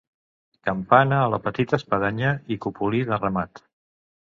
Campana 0.69 1.19
a 1.27 1.29
la 1.35 1.39
petita 1.45 1.81
espadanya 1.83 2.35
i 2.57 2.61
cupulí 2.67 3.07
de 3.15 3.25
remat. 3.25 3.69